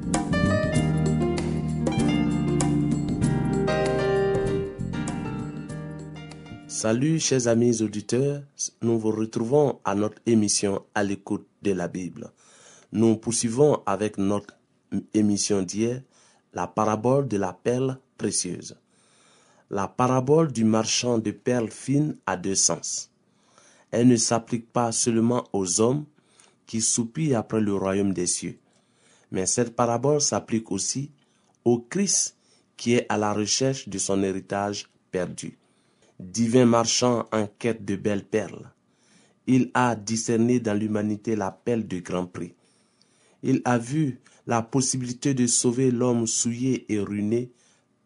Salut 6.69 7.19
chers 7.19 7.47
amis 7.49 7.81
auditeurs, 7.81 8.41
nous 8.81 8.97
vous 8.97 9.11
retrouvons 9.11 9.79
à 9.83 9.93
notre 9.93 10.17
émission 10.25 10.81
à 10.95 11.03
l'écoute 11.03 11.45
de 11.61 11.73
la 11.73 11.89
Bible. 11.89 12.31
Nous 12.93 13.17
poursuivons 13.17 13.83
avec 13.85 14.17
notre 14.17 14.55
émission 15.13 15.61
d'hier, 15.61 16.01
la 16.53 16.67
parabole 16.67 17.27
de 17.27 17.35
la 17.35 17.51
perle 17.51 17.97
précieuse. 18.17 18.77
La 19.69 19.89
parabole 19.89 20.53
du 20.53 20.63
marchand 20.63 21.17
de 21.17 21.31
perles 21.31 21.69
fines 21.69 22.15
a 22.25 22.37
deux 22.37 22.55
sens. 22.55 23.10
Elle 23.91 24.07
ne 24.07 24.15
s'applique 24.15 24.71
pas 24.71 24.91
seulement 24.91 25.43
aux 25.53 25.79
hommes 25.81 26.05
qui 26.65 26.81
soupirent 26.81 27.39
après 27.39 27.61
le 27.61 27.75
royaume 27.75 28.13
des 28.13 28.27
cieux, 28.27 28.59
mais 29.31 29.45
cette 29.45 29.75
parabole 29.75 30.21
s'applique 30.21 30.71
aussi 30.71 31.11
au 31.65 31.79
Christ 31.79 32.37
qui 32.77 32.95
est 32.95 33.05
à 33.09 33.17
la 33.17 33.33
recherche 33.33 33.87
de 33.89 33.97
son 33.97 34.23
héritage 34.23 34.89
perdu 35.11 35.57
divin 36.21 36.65
marchand 36.65 37.25
en 37.31 37.47
quête 37.47 37.83
de 37.83 37.95
belles 37.95 38.25
perles. 38.25 38.71
Il 39.47 39.71
a 39.73 39.95
discerné 39.95 40.59
dans 40.59 40.77
l'humanité 40.77 41.35
la 41.35 41.51
perle 41.51 41.87
de 41.87 41.99
grand 41.99 42.27
prix. 42.27 42.53
Il 43.43 43.61
a 43.65 43.77
vu 43.77 44.19
la 44.45 44.61
possibilité 44.61 45.33
de 45.33 45.47
sauver 45.47 45.89
l'homme 45.89 46.27
souillé 46.27 46.91
et 46.93 46.99
ruiné 46.99 47.51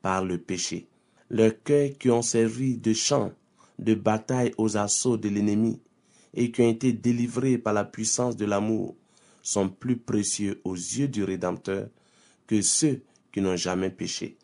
par 0.01 0.23
le 0.23 0.37
péché. 0.37 0.87
Leurs 1.29 1.61
cœurs 1.63 1.91
qui 1.99 2.09
ont 2.09 2.21
servi 2.21 2.77
de 2.77 2.93
champ 2.93 3.31
de 3.79 3.93
bataille 3.93 4.53
aux 4.57 4.77
assauts 4.77 5.17
de 5.17 5.29
l'ennemi 5.29 5.81
et 6.33 6.51
qui 6.51 6.61
ont 6.61 6.69
été 6.69 6.93
délivrés 6.93 7.57
par 7.57 7.73
la 7.73 7.85
puissance 7.85 8.35
de 8.35 8.45
l'amour 8.45 8.95
sont 9.41 9.69
plus 9.69 9.97
précieux 9.97 10.61
aux 10.63 10.75
yeux 10.75 11.07
du 11.07 11.23
Rédempteur 11.23 11.87
que 12.47 12.61
ceux 12.61 13.01
qui 13.31 13.41
n'ont 13.41 13.55
jamais 13.55 13.89
péché. 13.89 14.37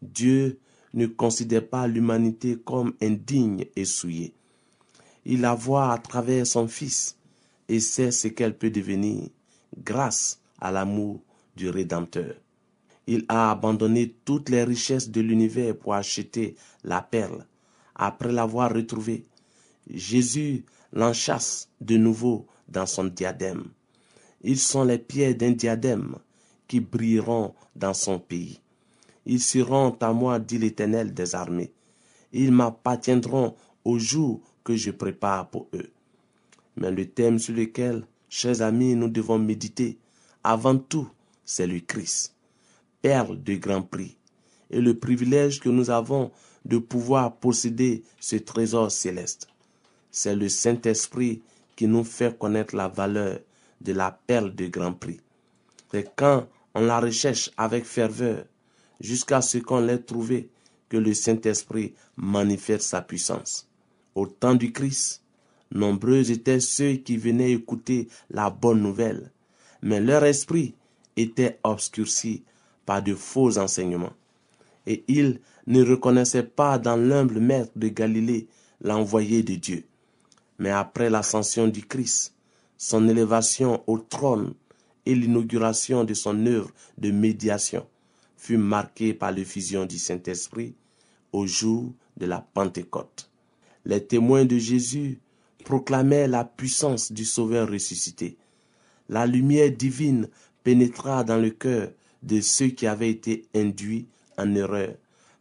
Dieu 0.00 0.58
ne 0.94 1.06
considère 1.06 1.68
pas 1.68 1.86
l'humanité 1.86 2.56
comme 2.56 2.94
indigne 3.02 3.66
et 3.76 3.84
souillée. 3.84 4.34
Il 5.24 5.42
la 5.42 5.54
voit 5.54 5.92
à 5.92 5.98
travers 5.98 6.46
son 6.46 6.68
Fils 6.68 7.18
et 7.68 7.80
sait 7.80 8.10
ce 8.10 8.28
qu'elle 8.28 8.56
peut 8.56 8.70
devenir 8.70 9.28
grâce 9.76 10.40
à 10.60 10.72
l'amour 10.72 11.20
du 11.56 11.68
Rédempteur. 11.68 12.34
Il 13.06 13.24
a 13.28 13.50
abandonné 13.50 14.14
toutes 14.24 14.48
les 14.48 14.64
richesses 14.64 15.10
de 15.10 15.20
l'univers 15.20 15.76
pour 15.76 15.94
acheter 15.94 16.56
la 16.84 17.02
perle. 17.02 17.46
Après 17.98 18.32
l'avoir 18.32 18.72
retrouvée, 18.72 19.26
Jésus 19.90 20.64
l'enchasse 20.92 21.68
de 21.80 21.96
nouveau 21.96 22.46
dans 22.68 22.86
son 22.86 23.04
diadème. 23.04 23.64
Ils 24.42 24.58
sont 24.58 24.84
les 24.84 24.98
pierres 24.98 25.34
d'un 25.34 25.50
diadème 25.50 26.16
qui 26.68 26.80
brilleront 26.80 27.54
dans 27.74 27.94
son 27.94 28.18
pays. 28.18 28.60
Ils 29.26 29.40
seront 29.40 29.96
à 30.00 30.12
moi, 30.12 30.38
dit 30.38 30.58
l'Éternel 30.58 31.12
des 31.12 31.34
armées. 31.34 31.72
Ils 32.32 32.52
m'appartiendront 32.52 33.56
au 33.84 33.98
jour 33.98 34.40
que 34.62 34.76
je 34.76 34.90
prépare 34.90 35.48
pour 35.50 35.68
eux. 35.74 35.90
Mais 36.76 36.90
le 36.90 37.06
thème 37.06 37.38
sur 37.38 37.54
lequel, 37.54 38.06
chers 38.28 38.62
amis, 38.62 38.94
nous 38.94 39.08
devons 39.08 39.38
méditer, 39.38 39.98
avant 40.44 40.76
tout, 40.78 41.08
c'est 41.44 41.66
le 41.66 41.80
Christ, 41.80 42.34
perle 43.02 43.42
de 43.42 43.56
grand 43.56 43.82
prix, 43.82 44.16
et 44.70 44.80
le 44.80 44.98
privilège 44.98 45.60
que 45.60 45.68
nous 45.68 45.90
avons 45.90 46.30
de 46.68 46.78
pouvoir 46.78 47.36
posséder 47.36 48.04
ce 48.20 48.36
trésor 48.36 48.90
céleste. 48.90 49.48
C'est 50.10 50.36
le 50.36 50.48
Saint-Esprit 50.48 51.42
qui 51.76 51.86
nous 51.86 52.04
fait 52.04 52.36
connaître 52.38 52.76
la 52.76 52.88
valeur 52.88 53.40
de 53.80 53.92
la 53.92 54.10
perle 54.10 54.54
de 54.54 54.66
grand 54.66 54.92
prix. 54.92 55.20
C'est 55.90 56.10
quand 56.14 56.46
on 56.74 56.80
la 56.82 57.00
recherche 57.00 57.50
avec 57.56 57.84
ferveur, 57.84 58.44
jusqu'à 59.00 59.40
ce 59.40 59.58
qu'on 59.58 59.80
l'ait 59.80 59.98
trouvée, 59.98 60.50
que 60.88 60.96
le 60.96 61.14
Saint-Esprit 61.14 61.94
manifeste 62.16 62.88
sa 62.88 63.02
puissance. 63.02 63.68
Au 64.14 64.26
temps 64.26 64.54
du 64.54 64.72
Christ, 64.72 65.22
nombreux 65.70 66.30
étaient 66.30 66.60
ceux 66.60 66.94
qui 66.94 67.16
venaient 67.16 67.52
écouter 67.52 68.08
la 68.30 68.50
bonne 68.50 68.82
nouvelle, 68.82 69.30
mais 69.82 70.00
leur 70.00 70.24
esprit 70.24 70.74
était 71.16 71.58
obscurci 71.62 72.42
par 72.86 73.02
de 73.02 73.14
faux 73.14 73.58
enseignements. 73.58 74.14
Et 74.88 75.04
ils 75.06 75.38
ne 75.66 75.84
reconnaissaient 75.84 76.42
pas 76.42 76.78
dans 76.78 76.96
l'humble 76.96 77.40
maître 77.40 77.72
de 77.76 77.88
Galilée 77.88 78.48
l'envoyé 78.80 79.42
de 79.42 79.54
Dieu. 79.54 79.84
Mais 80.58 80.70
après 80.70 81.10
l'ascension 81.10 81.68
du 81.68 81.82
Christ, 81.84 82.34
son 82.78 83.06
élévation 83.06 83.82
au 83.86 83.98
trône 83.98 84.54
et 85.04 85.14
l'inauguration 85.14 86.04
de 86.04 86.14
son 86.14 86.46
œuvre 86.46 86.70
de 86.96 87.10
médiation 87.10 87.86
fut 88.38 88.56
marquée 88.56 89.12
par 89.12 89.30
l'effusion 89.30 89.84
du 89.84 89.98
Saint-Esprit 89.98 90.74
au 91.32 91.46
jour 91.46 91.92
de 92.16 92.24
la 92.24 92.40
Pentecôte. 92.40 93.30
Les 93.84 94.02
témoins 94.02 94.46
de 94.46 94.56
Jésus 94.56 95.20
proclamaient 95.64 96.28
la 96.28 96.44
puissance 96.44 97.12
du 97.12 97.26
Sauveur 97.26 97.68
ressuscité. 97.68 98.38
La 99.10 99.26
lumière 99.26 99.70
divine 99.70 100.28
pénétra 100.64 101.24
dans 101.24 101.36
le 101.36 101.50
cœur 101.50 101.90
de 102.22 102.40
ceux 102.40 102.68
qui 102.68 102.86
avaient 102.86 103.10
été 103.10 103.44
induits 103.54 104.06
en 104.38 104.54
erreur 104.54 104.94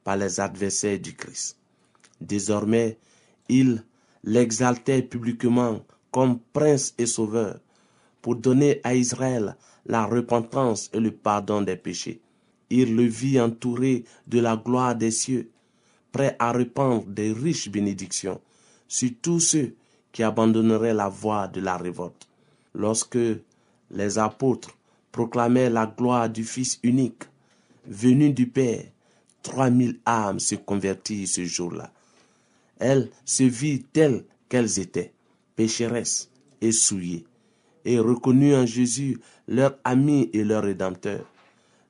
par 0.03 0.17
les 0.17 0.39
adversaires 0.39 0.99
du 0.99 1.15
Christ. 1.15 1.57
Désormais, 2.19 2.97
ils 3.49 3.83
l'exaltaient 4.23 5.01
publiquement 5.01 5.81
comme 6.11 6.39
prince 6.53 6.93
et 6.97 7.05
sauveur 7.05 7.59
pour 8.21 8.35
donner 8.35 8.81
à 8.83 8.95
Israël 8.95 9.55
la 9.85 10.05
repentance 10.05 10.89
et 10.93 10.99
le 10.99 11.11
pardon 11.11 11.61
des 11.61 11.77
péchés. 11.77 12.19
Il 12.69 12.95
le 12.95 13.03
vit 13.03 13.39
entouré 13.39 14.03
de 14.27 14.39
la 14.39 14.57
gloire 14.57 14.95
des 14.95 15.11
cieux, 15.11 15.49
prêt 16.11 16.35
à 16.39 16.51
répandre 16.51 17.05
des 17.05 17.31
riches 17.31 17.69
bénédictions 17.69 18.41
sur 18.87 19.11
tous 19.21 19.39
ceux 19.39 19.75
qui 20.11 20.23
abandonneraient 20.23 20.93
la 20.93 21.07
voie 21.07 21.47
de 21.47 21.61
la 21.61 21.77
révolte. 21.77 22.27
Lorsque 22.73 23.19
les 23.91 24.17
apôtres 24.17 24.77
proclamaient 25.11 25.69
la 25.69 25.85
gloire 25.85 26.29
du 26.29 26.43
Fils 26.43 26.79
unique, 26.83 27.23
venu 27.87 28.31
du 28.31 28.47
Père, 28.47 28.83
trois 29.41 29.69
mille 29.69 29.99
âmes 30.05 30.39
se 30.39 30.55
convertirent 30.55 31.27
ce 31.27 31.45
jour-là. 31.45 31.91
Elles 32.79 33.09
se 33.25 33.43
virent 33.43 33.83
telles 33.93 34.25
qu'elles 34.49 34.79
étaient, 34.79 35.13
pécheresses 35.55 36.29
et 36.61 36.71
souillées, 36.71 37.25
et 37.85 37.99
reconnues 37.99 38.55
en 38.55 38.65
Jésus 38.65 39.19
leur 39.47 39.77
ami 39.83 40.29
et 40.33 40.43
leur 40.43 40.63
rédempteur. 40.63 41.25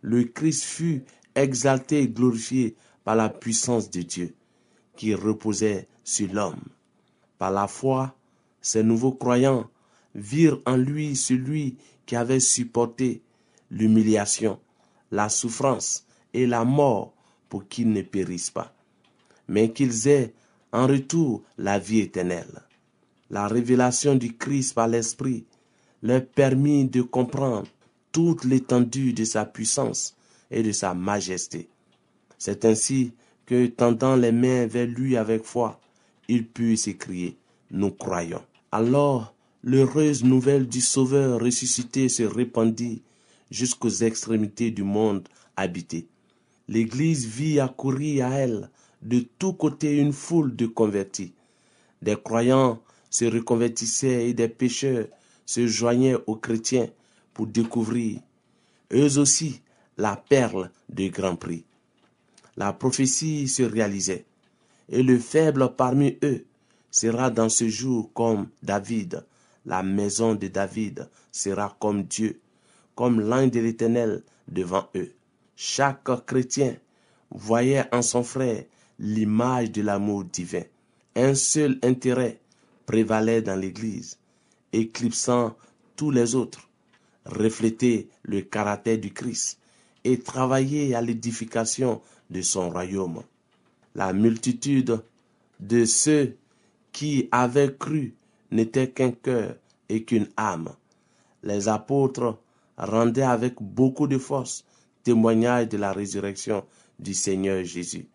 Le 0.02 0.24
Christ 0.24 0.64
fut 0.64 1.04
exalté 1.36 2.04
et 2.04 2.08
glorifié 2.08 2.76
par 3.04 3.16
la 3.16 3.30
puissance 3.30 3.90
de 3.90 4.02
Dieu 4.02 4.36
qui 4.96 5.14
reposait 5.14 5.88
sur 6.04 6.32
l'homme. 6.34 6.62
Par 7.38 7.52
la 7.52 7.68
foi, 7.68 8.16
ces 8.62 8.84
nouveaux 8.84 9.14
croyants 9.14 9.70
virent 10.16 10.60
en 10.66 10.78
lui 10.78 11.16
celui 11.16 11.78
qui 12.06 12.16
avait 12.16 12.40
supporté 12.40 13.22
l'humiliation, 13.70 14.60
la 15.12 15.30
souffrance 15.30 16.06
et 16.34 16.46
la 16.46 16.66
mort 16.66 17.14
pour 17.50 17.68
qu'ils 17.68 17.92
ne 17.92 18.02
périssent 18.02 18.52
pas, 18.52 18.74
mais 19.48 19.72
qu'ils 19.72 20.08
aient 20.08 20.34
en 20.72 20.88
retour 20.88 21.44
la 21.58 21.80
vie 21.80 22.00
éternelle. 22.00 22.64
La 23.30 23.48
révélation 23.48 24.16
du 24.16 24.38
Christ 24.38 24.74
par 24.74 24.88
l'Esprit 24.88 25.46
leur 26.02 26.26
permit 26.26 26.86
de 26.86 27.02
comprendre 27.02 27.68
toute 28.12 28.46
l'étendue 28.46 29.14
de 29.14 29.26
sa 29.26 29.46
puissance 29.46 30.16
et 30.50 30.64
de 30.64 30.72
sa 30.72 30.94
majesté. 30.94 31.70
C'est 32.38 32.66
ainsi 32.66 33.14
que, 33.46 33.68
tendant 33.68 34.16
les 34.16 34.32
mains 34.32 34.68
vers 34.68 34.88
lui 34.88 35.18
avec 35.18 35.44
foi, 35.44 35.80
il 36.28 36.46
put 36.48 36.78
s'écrier, 36.78 37.38
nous 37.72 37.92
croyons. 37.92 38.44
Alors, 38.72 39.34
l'heureuse 39.64 40.24
nouvelle 40.24 40.68
du 40.68 40.82
Sauveur 40.82 41.40
ressuscité 41.40 42.10
se 42.10 42.24
répandit 42.24 43.02
jusqu'aux 43.52 43.90
extrémités 43.90 44.72
du 44.72 44.84
monde 44.84 45.28
habité. 45.56 46.08
L'Église 46.68 47.26
vit 47.26 47.60
accourir 47.60 48.28
à 48.28 48.32
elle 48.32 48.70
de 49.02 49.26
tous 49.40 49.54
côtés 49.54 49.98
une 49.98 50.14
foule 50.14 50.56
de 50.56 50.66
convertis. 50.66 51.34
Des 52.02 52.16
croyants 52.16 52.82
se 53.10 53.26
reconvertissaient 53.26 54.30
et 54.30 54.34
des 54.34 54.50
pécheurs 54.50 55.08
se 55.46 55.66
joignaient 55.66 56.18
aux 56.28 56.36
chrétiens 56.36 56.90
pour 57.34 57.48
découvrir, 57.48 58.20
eux 58.92 59.18
aussi, 59.18 59.62
la 59.98 60.16
perle 60.16 60.70
de 60.90 61.08
grand 61.08 61.36
prix. 61.36 61.64
La 62.56 62.74
prophétie 62.74 63.48
se 63.48 63.64
réalisait, 63.64 64.26
et 64.90 65.04
le 65.04 65.20
faible 65.20 65.74
parmi 65.76 66.18
eux 66.24 66.46
sera 66.92 67.30
dans 67.30 67.50
ce 67.50 67.68
jour 67.70 68.12
comme 68.14 68.50
David. 68.64 69.26
La 69.66 69.84
maison 69.84 70.36
de 70.36 70.48
David 70.48 71.10
sera 71.32 71.76
comme 71.80 72.04
Dieu, 72.04 72.40
comme 72.98 73.22
l'un 73.22 73.48
de 73.48 73.60
l'Éternel 73.60 74.24
devant 74.50 74.90
eux. 74.96 75.14
Chaque 75.56 76.26
chrétien 76.26 76.76
voyait 77.30 77.86
en 77.94 78.02
son 78.02 78.24
frère 78.24 78.64
l'image 79.00 79.72
de 79.72 79.84
l'amour 79.84 80.26
divin. 80.26 80.64
Un 81.16 81.36
seul 81.36 81.78
intérêt 81.84 82.40
prévalait 82.88 83.44
dans 83.44 83.56
l'Église, 83.56 84.18
éclipsant 84.74 85.56
tous 85.96 86.10
les 86.10 86.34
autres, 86.34 86.68
refléter 87.26 88.10
le 88.24 88.42
caractère 88.42 88.98
du 88.98 89.14
Christ 89.14 89.60
et 90.04 90.20
travailler 90.20 90.96
à 90.96 91.02
l'édification 91.02 92.02
de 92.32 92.42
son 92.42 92.72
royaume. 92.72 93.22
La 93.94 94.12
multitude 94.12 95.04
de 95.60 95.86
ceux 95.86 96.36
qui 96.92 97.30
avaient 97.32 97.76
cru 97.78 98.16
n'était 98.52 98.90
qu'un 98.90 99.12
cœur 99.12 99.56
et 99.88 100.04
qu'une 100.04 100.30
âme. 100.36 100.70
Les 101.44 101.68
apôtres 101.68 102.40
rendaient 102.78 103.22
avec 103.22 103.56
beaucoup 103.62 104.08
de 104.08 104.18
force 104.18 104.66
témoignage 105.04 105.70
de 105.70 105.78
la 105.78 105.94
résurrection 105.94 106.66
du 107.00 107.14
Seigneur 107.14 107.64
Jésus. 107.64 108.08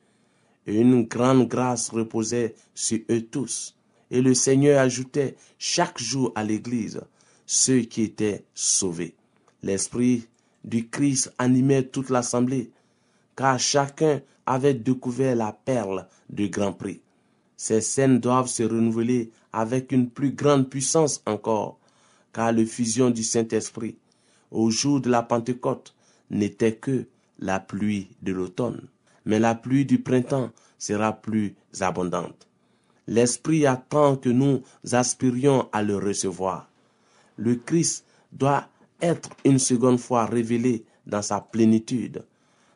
une 0.66 1.05
grande 1.05 1.48
grâce 1.48 1.90
reposait 1.90 2.55
sur 2.75 2.98
eux 3.11 3.22
tous. 3.22 3.77
Et 4.11 4.20
le 4.20 4.35
Seigneur 4.35 4.79
ajoutait 4.79 5.37
chaque 5.59 5.98
jour 5.98 6.33
à 6.35 6.44
l'Église 6.44 7.01
ceux 7.46 7.81
qui 7.81 8.03
étaient 8.03 8.44
sauvés. 8.55 9.14
L'Esprit 9.62 10.29
du 10.64 10.88
Christ 10.88 11.33
animait 11.38 11.85
toute 11.85 12.11
l'assemblée, 12.11 12.70
car 13.37 13.59
chacun 13.59 14.20
avait 14.46 14.75
découvert 14.75 15.37
la 15.37 15.53
perle 15.53 16.07
du 16.29 16.48
grand 16.48 16.72
prix. 16.72 17.01
Ces 17.57 17.81
scènes 17.81 18.18
doivent 18.18 18.48
se 18.48 18.62
renouveler 18.62 19.31
avec 19.53 19.92
une 19.92 20.11
plus 20.11 20.33
grande 20.33 20.68
puissance 20.68 21.22
encore, 21.27 21.79
car 22.33 22.53
l'effusion 22.53 23.11
du 23.11 23.22
Saint-Esprit 23.22 23.96
au 24.52 24.70
jour 24.70 25.00
de 25.00 25.10
la 25.10 25.22
Pentecôte 25.22 25.94
n'était 26.30 26.76
que 26.76 27.06
la 27.38 27.58
pluie 27.58 28.08
de 28.22 28.32
l'automne, 28.32 28.86
mais 29.24 29.38
la 29.38 29.54
pluie 29.54 29.84
du 29.84 30.00
printemps 30.00 30.50
sera 30.78 31.12
plus 31.12 31.54
abondante. 31.80 32.46
L'Esprit 33.06 33.66
attend 33.66 34.16
que 34.16 34.28
nous 34.28 34.62
aspirions 34.92 35.68
à 35.72 35.82
le 35.82 35.96
recevoir. 35.96 36.68
Le 37.36 37.56
Christ 37.56 38.04
doit 38.30 38.68
être 39.00 39.30
une 39.44 39.58
seconde 39.58 39.98
fois 39.98 40.26
révélé 40.26 40.84
dans 41.06 41.22
sa 41.22 41.40
plénitude 41.40 42.24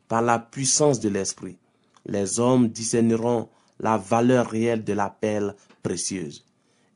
par 0.08 0.22
la 0.22 0.38
puissance 0.38 0.98
de 0.98 1.08
l'Esprit. 1.08 1.56
Les 2.06 2.40
hommes 2.40 2.68
discerneront 2.68 3.48
la 3.78 3.96
valeur 3.96 4.48
réelle 4.50 4.84
de 4.84 4.92
la 4.92 5.10
perle 5.10 5.54
précieuse. 5.82 6.44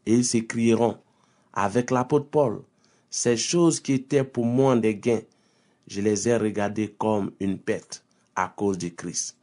Et 0.06 0.14
ils 0.14 0.24
s'écrieront, 0.24 0.96
avec 1.52 1.90
l'apôtre 1.90 2.28
Paul, 2.30 2.62
ces 3.10 3.36
choses 3.36 3.80
qui 3.80 3.94
étaient 3.94 4.24
pour 4.24 4.46
moi 4.46 4.76
des 4.76 4.94
gains, 4.94 5.22
je 5.88 6.00
les 6.00 6.28
ai 6.28 6.36
regardées 6.36 6.94
comme 6.96 7.32
une 7.40 7.58
perte 7.58 8.04
à 8.36 8.48
cause 8.48 8.78
de 8.78 8.88
Christ. 8.88 9.36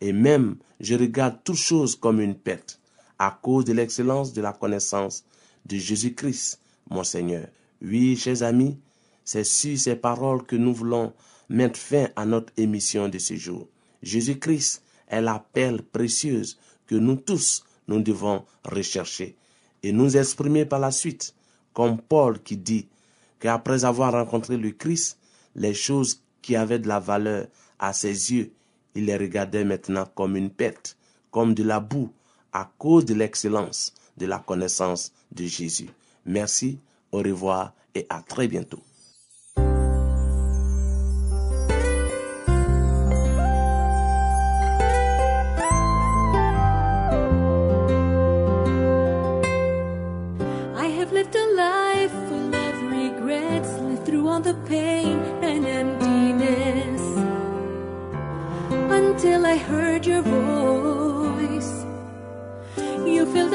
Et 0.00 0.12
même, 0.12 0.56
je 0.80 0.94
regarde 0.94 1.38
toutes 1.44 1.56
choses 1.56 1.96
comme 1.96 2.20
une 2.20 2.34
perte 2.34 2.80
à 3.18 3.38
cause 3.40 3.64
de 3.64 3.72
l'excellence 3.72 4.32
de 4.32 4.42
la 4.42 4.52
connaissance 4.52 5.24
de 5.64 5.76
Jésus-Christ, 5.76 6.60
mon 6.90 7.04
Seigneur. 7.04 7.46
Oui, 7.80 8.16
chers 8.16 8.42
amis, 8.42 8.76
c'est 9.24 9.44
sur 9.44 9.78
ces 9.78 9.96
paroles 9.96 10.44
que 10.44 10.56
nous 10.56 10.74
voulons 10.74 11.12
mettre 11.48 11.78
fin 11.78 12.08
à 12.16 12.26
notre 12.26 12.52
émission 12.56 13.08
de 13.08 13.18
ce 13.18 13.34
jour. 13.36 13.68
Jésus-Christ 14.02 14.82
est 15.08 15.20
la 15.20 15.44
perle 15.52 15.82
précieuse 15.82 16.58
que 16.86 16.96
nous 16.96 17.16
tous, 17.16 17.64
nous 17.88 18.00
devons 18.00 18.44
rechercher 18.64 19.36
et 19.82 19.92
nous 19.92 20.16
exprimer 20.16 20.64
par 20.66 20.80
la 20.80 20.90
suite, 20.90 21.34
comme 21.72 22.00
Paul 22.00 22.42
qui 22.42 22.56
dit 22.56 22.88
qu'après 23.38 23.84
avoir 23.84 24.12
rencontré 24.12 24.56
le 24.56 24.70
Christ, 24.70 25.18
les 25.54 25.74
choses 25.74 26.22
qui 26.42 26.56
avaient 26.56 26.78
de 26.78 26.88
la 26.88 27.00
valeur 27.00 27.46
à 27.78 27.92
ses 27.92 28.32
yeux, 28.32 28.52
il 28.94 29.06
les 29.06 29.16
regardait 29.16 29.64
maintenant 29.64 30.06
comme 30.14 30.36
une 30.36 30.50
perte, 30.50 30.96
comme 31.30 31.54
de 31.54 31.62
la 31.62 31.80
boue, 31.80 32.10
à 32.52 32.70
cause 32.78 33.04
de 33.04 33.14
l'excellence 33.14 33.92
de 34.16 34.26
la 34.26 34.38
connaissance 34.38 35.12
de 35.32 35.44
Jésus. 35.44 35.90
Merci, 36.24 36.78
au 37.12 37.18
revoir 37.18 37.74
et 37.94 38.06
à 38.08 38.22
très 38.22 38.48
bientôt. 38.48 38.80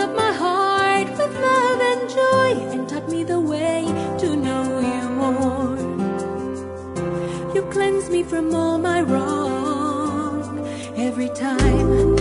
Up 0.01 0.15
my 0.15 0.33
heart 0.33 1.09
with 1.09 1.33
love 1.47 1.79
and 1.91 2.09
joy 2.09 2.49
and 2.73 2.89
taught 2.89 3.07
me 3.07 3.23
the 3.23 3.39
way 3.39 3.85
to 4.17 4.35
know 4.35 4.65
you 4.91 5.03
more. 5.21 5.77
You 7.53 7.61
cleanse 7.69 8.09
me 8.09 8.23
from 8.23 8.55
all 8.55 8.79
my 8.79 9.01
wrong. 9.01 10.41
Every 10.95 11.29
time 11.29 12.15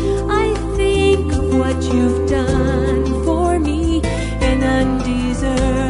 I 0.44 0.46
think 0.76 1.32
of 1.32 1.58
what 1.58 1.78
you've 1.92 2.28
done 2.28 3.24
for 3.24 3.58
me, 3.58 4.02
an 4.50 4.62
undeserving 4.62 5.89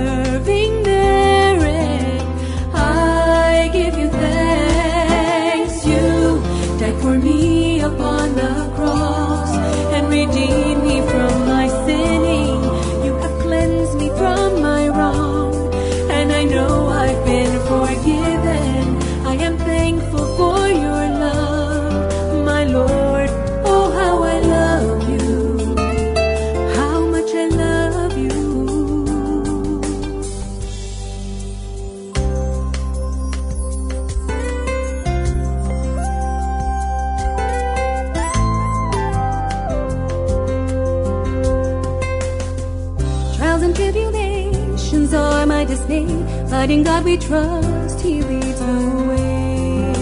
and 43.71 43.77
tribulations 43.77 45.15
are 45.15 45.47
my 45.47 45.65
dismay, 45.65 46.07
but 46.51 46.71
in 46.71 46.83
God 46.83 47.05
we 47.05 47.17
trust, 47.17 48.01
He 48.01 48.23
leads 48.23 48.59
the 48.59 49.05
way. 49.11 49.93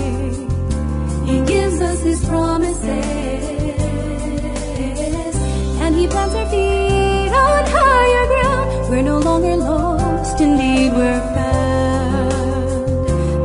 He 1.27 1.45
gives 1.45 1.81
us 1.81 2.01
His 2.03 2.25
promises, 2.25 2.89
and 5.83 5.95
He 5.95 6.07
plants 6.07 6.35
our 6.35 6.47
feet 6.49 7.31
on 7.31 7.65
higher 7.77 8.27
ground. 8.33 8.91
We're 8.91 9.03
no 9.03 9.19
longer 9.19 9.57
lost, 9.57 10.41
indeed 10.41 10.93
we're 10.93 11.21
found 11.37 12.33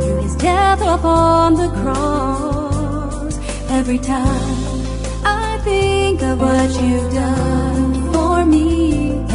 through 0.03 0.21
His 0.21 0.35
death 0.35 0.81
upon 0.81 1.55
the 1.55 1.69
cross. 1.81 3.37
Every 3.69 3.99
time 3.99 4.85
I 5.25 5.59
think 5.63 6.21
of 6.21 6.39
what 6.39 6.69
you've 6.81 7.13
done 7.13 7.72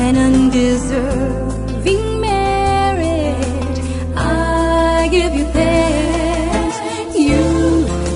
an 0.09 0.17
undeserving 0.17 2.05
merit. 2.21 3.77
I 4.17 5.09
give 5.11 5.35
you 5.35 5.45
thanks. 5.59 6.77
You 7.15 7.43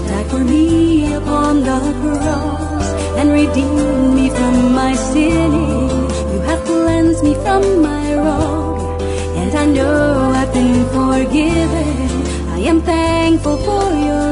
died 0.09 0.26
for 0.31 0.42
me 0.52 1.12
upon 1.14 1.61
the 1.68 1.81
cross 2.00 2.88
and 3.18 3.31
redeemed 3.31 4.14
me 4.14 4.31
from 4.31 4.72
my 4.74 4.94
sinning. 4.94 5.90
You 6.33 6.40
have 6.48 6.64
cleansed 6.64 7.22
me 7.22 7.35
from 7.44 7.62
my 7.83 8.14
wrong, 8.16 9.02
and 9.40 9.55
I 9.55 9.66
know 9.66 10.33
I've 10.40 10.52
been 10.55 10.85
forgiven. 10.96 12.09
I 12.57 12.59
am 12.70 12.81
thankful 12.81 13.59
for 13.66 13.85
your 14.09 14.32